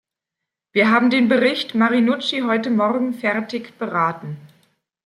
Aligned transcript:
Wir 0.73 0.89
haben 0.89 1.11
den 1.11 1.27
Bericht 1.27 1.75
Marinucci 1.75 2.39
heute 2.41 2.71
morgen 2.71 3.13
fertig 3.13 3.77
beraten. 3.77 4.37